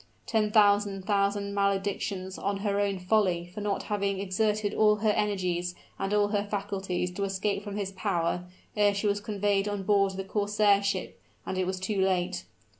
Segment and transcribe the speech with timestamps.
[0.25, 5.75] Ten thousand thousand maledictions on her own folly for not having exerted all her energies
[5.99, 8.45] and all her faculties to escape from his power,
[8.75, 12.45] ere she was conveyed on board the corsair ship, and it was too late!